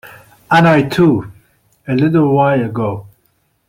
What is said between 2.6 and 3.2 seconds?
ago.